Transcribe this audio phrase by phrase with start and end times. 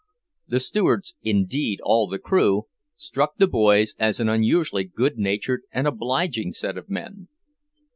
[0.47, 2.63] The stewards, indeed all the crew,
[2.95, 7.27] struck the boys as an unusually good natured and obliging set of men.